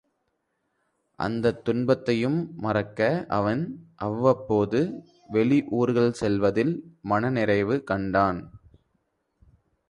அந்தத் 1.19 1.65
துன்பத்தையும் 1.65 2.55
மறக்க 2.55 3.25
அவன் 3.29 3.61
அவ்வப்போது 3.95 4.81
வெளி 5.29 5.59
ஊர்கள் 5.71 6.11
செல்வதில் 6.13 6.73
மனநிறைவு 7.01 7.77
கண்டான். 7.83 8.41